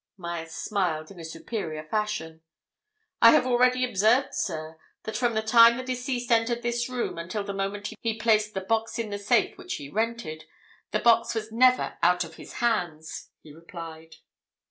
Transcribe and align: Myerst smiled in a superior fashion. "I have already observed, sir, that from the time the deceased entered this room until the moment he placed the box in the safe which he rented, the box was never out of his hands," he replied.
Myerst 0.17 0.57
smiled 0.57 1.11
in 1.11 1.19
a 1.19 1.23
superior 1.23 1.83
fashion. 1.83 2.41
"I 3.21 3.29
have 3.33 3.45
already 3.45 3.85
observed, 3.85 4.33
sir, 4.33 4.79
that 5.03 5.15
from 5.15 5.35
the 5.35 5.43
time 5.43 5.77
the 5.77 5.83
deceased 5.83 6.31
entered 6.31 6.63
this 6.63 6.89
room 6.89 7.19
until 7.19 7.43
the 7.43 7.53
moment 7.53 7.93
he 8.01 8.17
placed 8.17 8.55
the 8.55 8.61
box 8.61 8.97
in 8.97 9.11
the 9.11 9.19
safe 9.19 9.59
which 9.59 9.75
he 9.75 9.89
rented, 9.91 10.45
the 10.89 10.97
box 10.97 11.35
was 11.35 11.51
never 11.51 11.99
out 12.01 12.23
of 12.23 12.37
his 12.37 12.53
hands," 12.53 13.29
he 13.43 13.53
replied. 13.53 14.15